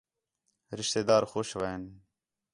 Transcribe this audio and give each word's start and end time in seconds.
رشتے 0.79 1.01
دار 1.09 1.23
خوش 1.31 1.49
وین 1.59 1.81